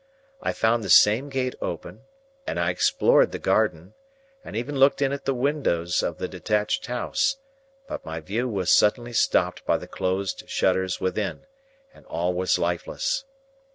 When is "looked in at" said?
4.79-5.25